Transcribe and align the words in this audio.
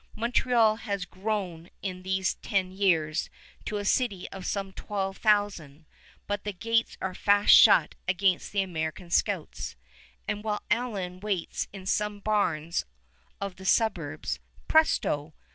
Montreal 0.15 0.77
has 0.77 1.05
grown 1.05 1.69
in 1.83 2.01
these 2.01 2.33
ten 2.41 2.71
years 2.71 3.29
to 3.65 3.77
a 3.77 3.85
city 3.85 4.27
of 4.31 4.47
some 4.47 4.73
twelve 4.73 5.17
thousand, 5.17 5.85
but 6.25 6.43
the 6.43 6.53
gates 6.53 6.97
are 6.99 7.13
fast 7.13 7.53
shut 7.53 7.93
against 8.07 8.51
the 8.51 8.63
American 8.63 9.11
scouts; 9.11 9.75
and 10.27 10.43
while 10.43 10.63
Allen 10.71 11.19
waits 11.19 11.67
in 11.71 11.85
some 11.85 12.19
barns 12.19 12.83
of 13.39 13.57
the 13.57 13.65
suburbs, 13.65 14.39
presto! 14.67 15.35